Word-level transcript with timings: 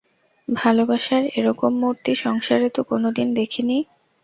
ভালোবাসার 0.47 1.23
এরকম 1.39 1.71
মূর্তি 1.81 2.13
সংসারে 2.15 2.67
তো 2.69 2.81
কোনোদিন 2.83 3.27
দেখি 3.33 3.61
নি। 3.63 3.77